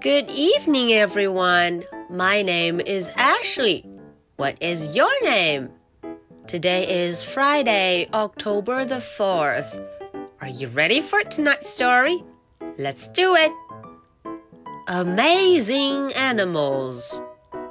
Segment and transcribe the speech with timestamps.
[0.00, 1.84] Good evening, everyone.
[2.08, 3.84] My name is Ashley.
[4.36, 5.70] What is your name?
[6.46, 9.78] Today is Friday, October the 4th.
[10.40, 12.22] Are you ready for tonight's story?
[12.78, 13.52] Let's do it.
[14.86, 17.20] Amazing Animals.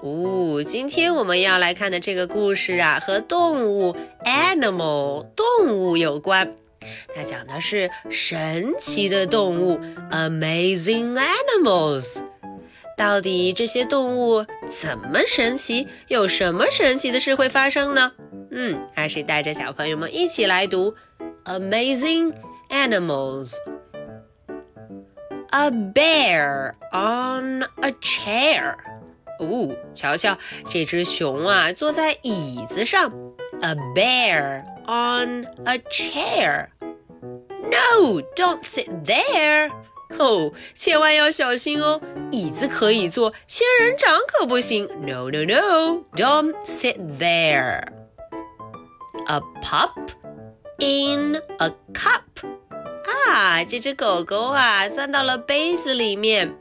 [0.04, 6.54] 哦，今天我们要来看的这个故事啊，和动物 animal 动物有关。
[7.15, 9.79] 它讲的是神奇的动物
[10.11, 12.23] ，amazing animals。
[12.97, 15.89] 到底这些动物怎么神奇？
[16.09, 18.13] 有什么神奇的事会发生呢？
[18.51, 20.95] 嗯，还是带着小朋友们一起来读
[21.45, 22.35] amazing
[22.69, 23.55] animals。
[25.51, 28.75] A bear on a chair。
[29.39, 30.37] 哦，瞧瞧，
[30.69, 33.11] 这只熊啊，坐在椅子上。
[33.63, 36.70] A bear on a chair.
[37.70, 39.72] No, don't sit there.
[40.18, 42.00] 哦，千万要小心哦，
[42.32, 44.88] 椅子可以坐，仙人掌可不行。
[45.02, 47.84] No, no, no, don't sit there.
[49.28, 50.12] A pup
[50.78, 52.22] in a cup.
[53.28, 56.56] 啊，这只狗狗啊，钻到了杯子里面。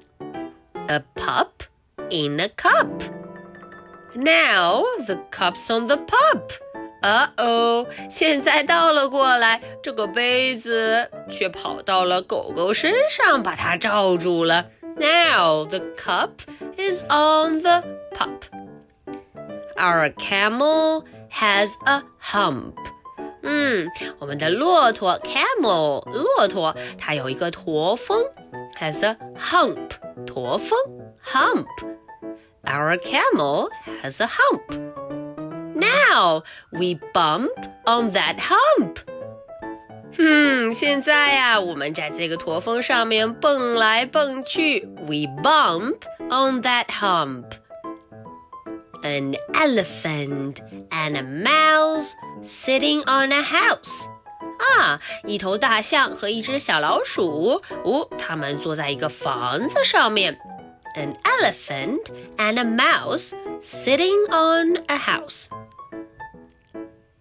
[0.89, 1.48] A pup
[2.11, 2.86] in a cup.
[4.14, 6.53] Now the cup's on the pup.
[7.03, 7.86] 啊哦！
[8.08, 14.67] 现在倒了过来，这个杯子却跑到了狗狗身上，把它罩住了。
[14.97, 16.30] Now the cup
[16.78, 17.83] is on the
[18.17, 18.44] pup.
[19.77, 22.75] Our camel has a hump.
[23.42, 23.86] 嗯，
[24.19, 28.25] 我们的骆驼 camel 骆驼，它有一个驼峰，
[28.80, 29.91] has a hump
[30.27, 30.78] 驼峰
[31.22, 31.67] hump.
[32.62, 33.69] Our camel
[34.03, 34.88] has a hump.
[35.78, 37.50] Now we bump
[37.84, 38.98] on that hump.
[40.17, 44.89] 嗯，现在呀，我们在这个驼峰上面蹦来蹦去。
[45.06, 47.47] We bump on that hump.
[49.03, 50.58] An elephant
[50.90, 52.12] and a mouse
[52.42, 54.07] sitting on a house.
[54.79, 60.39] 啊，一头大象和一只小老鼠，哦，它们坐在一个房子上面。
[60.96, 62.05] An elephant
[62.36, 65.46] and a mouse sitting on a house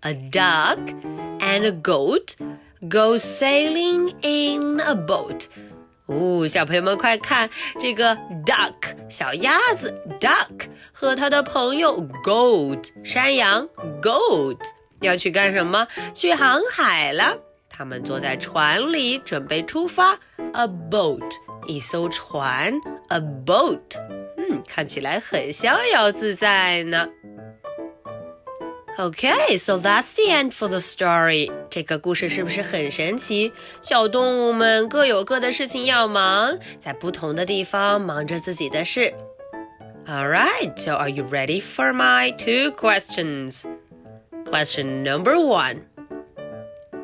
[0.02, 0.78] a duck
[1.40, 2.36] and a goat
[2.90, 5.46] go sailing in a boat.
[6.06, 7.50] 哦，小朋友们快看
[7.80, 8.16] 这个
[8.46, 8.74] duck
[9.09, 13.68] 小鸭子 duck 和他的朋友 goat 山羊
[14.02, 14.59] goat
[15.00, 15.88] 要去干什么？
[16.14, 17.38] 去航海了。
[17.69, 20.19] 他们坐在船里准备出发。
[20.53, 21.24] A boat
[21.66, 22.74] 一艘船，
[23.08, 23.80] a boat，
[24.38, 27.08] 嗯，看起来很逍遥自在呢。
[29.00, 31.52] Okay, so that's the end for the story.
[31.69, 33.52] 这个故事是不是很神奇？
[33.81, 39.12] 小动物们各有各的事情要忙，在不同的地方忙着自己的事。
[40.06, 43.64] All right, so are you ready for my two questions?
[44.46, 45.86] Question number one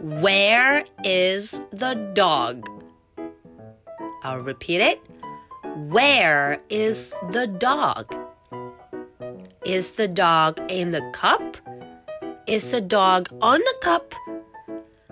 [0.02, 2.66] Where is the dog?
[4.24, 5.00] I'll repeat it.
[5.90, 8.14] Where is the dog?
[9.66, 11.58] Is the dog in the cup?
[12.46, 14.14] Is the dog on the cup?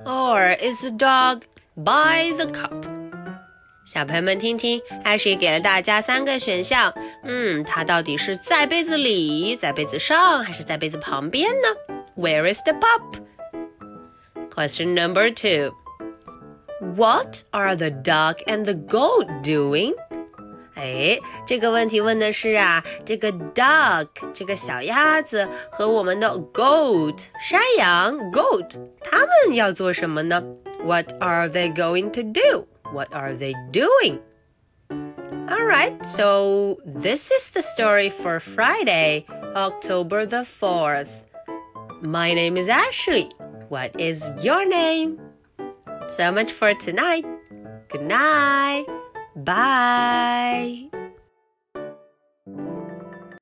[0.06, 1.44] Or is the dog
[1.75, 2.86] by the cup?
[3.86, 6.94] 小朋友们听听，艾希给了大家三个选项。
[7.24, 11.68] 嗯，它到底是在杯子里、在杯子上，还是在杯子旁边呢？
[12.18, 13.22] Where is the pup?
[14.53, 15.74] Question number two.
[16.96, 19.94] What are the duck and the goat doing?
[20.75, 30.44] 哎，这个问题问的是啊，这个 duck 这个小鸭子和我们的 goat 山羊 goat，他们要做什么呢？
[30.86, 32.68] What are they going to do?
[32.94, 34.20] What are they doing?
[35.50, 39.25] All right, so this is the story for Friday,
[39.56, 41.08] October the 4th.
[42.02, 43.30] My name is Ashley.
[43.70, 45.18] What is your name?
[46.08, 47.25] So much for tonight.
[47.90, 48.86] Good night.
[49.34, 50.92] Bye.